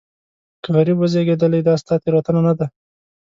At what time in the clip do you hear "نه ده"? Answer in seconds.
2.47-2.65